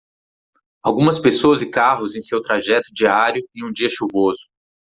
Algumas 0.81 1.19
pessoas 1.19 1.61
e 1.61 1.69
carros 1.69 2.15
em 2.15 2.21
seu 2.21 2.41
trajeto 2.41 2.91
diário 2.91 3.47
em 3.55 3.63
um 3.63 3.71
dia 3.71 3.87
chuvoso. 3.87 4.47